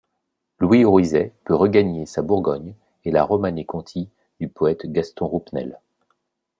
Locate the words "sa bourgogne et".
2.07-3.11